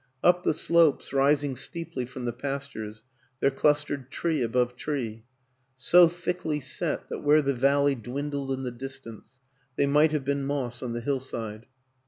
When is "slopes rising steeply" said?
1.05-2.05